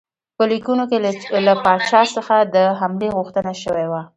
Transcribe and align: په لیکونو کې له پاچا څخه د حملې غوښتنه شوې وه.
په 0.37 0.43
لیکونو 0.51 0.83
کې 0.89 0.97
له 1.45 1.53
پاچا 1.63 2.01
څخه 2.15 2.35
د 2.55 2.55
حملې 2.79 3.09
غوښتنه 3.17 3.51
شوې 3.63 3.85
وه. 3.91 4.01